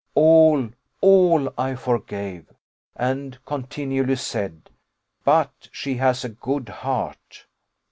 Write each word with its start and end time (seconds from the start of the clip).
All, 0.15 0.71
all 0.99 1.53
I 1.59 1.75
forgave; 1.75 2.47
and 2.95 3.37
continually 3.45 4.15
said 4.15 4.71
'but 5.23 5.69
she 5.71 5.97
has 5.97 6.25
a 6.25 6.29
good 6.29 6.69
heart. 6.69 7.45